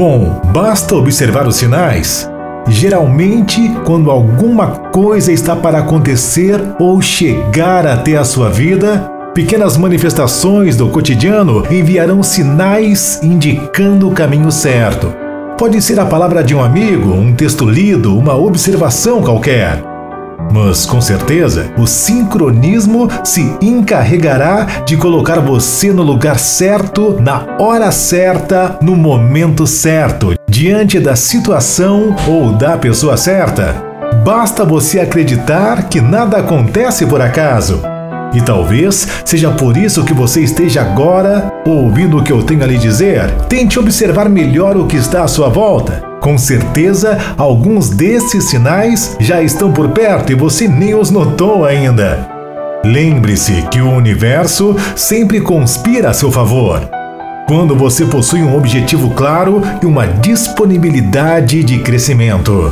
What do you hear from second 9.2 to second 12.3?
pequenas manifestações do cotidiano enviarão